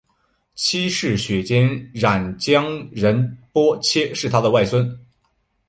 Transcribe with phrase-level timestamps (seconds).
[0.55, 4.99] 七世雪谦冉江仁波切是他的外孙。